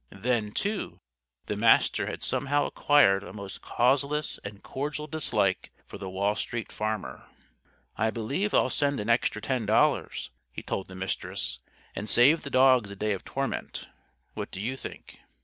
Then, 0.09 0.51
too, 0.51 0.99
the 1.45 1.55
Master 1.55 2.07
had 2.07 2.23
somehow 2.23 2.65
acquired 2.65 3.21
a 3.21 3.31
most 3.33 3.61
causeless 3.61 4.39
and 4.43 4.63
cordial 4.63 5.05
dislike 5.05 5.71
for 5.85 5.99
the 5.99 6.09
Wall 6.09 6.35
Street 6.35 6.71
Farmer. 6.71 7.27
"I 7.97 8.09
believe 8.09 8.51
I'll 8.51 8.71
send 8.71 8.99
an 8.99 9.11
extra 9.11 9.43
ten 9.43 9.67
dollars," 9.67 10.31
he 10.51 10.63
told 10.63 10.87
the 10.87 10.95
Mistress, 10.95 11.59
"and 11.95 12.09
save 12.09 12.41
the 12.41 12.49
dogs 12.49 12.89
a 12.89 12.95
day 12.95 13.11
of 13.13 13.23
torment. 13.23 13.89
What 14.33 14.49
do 14.49 14.59
you 14.59 14.75
think?" 14.75 15.19